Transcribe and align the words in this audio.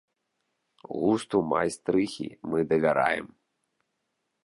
Густу 1.01 1.37
майстрыхі 1.51 2.27
мы 2.53 2.67
давяраем. 2.75 3.33